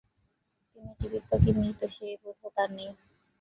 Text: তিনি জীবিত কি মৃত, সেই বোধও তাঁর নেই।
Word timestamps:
তিনি 0.69 0.91
জীবিত 0.99 1.29
কি 1.41 1.51
মৃত, 1.57 1.79
সেই 1.95 2.13
বোধও 2.21 2.47
তাঁর 2.55 2.69
নেই। 2.77 2.91